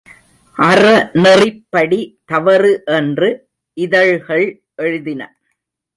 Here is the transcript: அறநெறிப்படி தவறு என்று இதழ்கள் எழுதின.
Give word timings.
அறநெறிப்படி 0.57 1.99
தவறு 2.25 2.83
என்று 2.85 3.29
இதழ்கள் 3.77 4.47
எழுதின. 4.75 5.21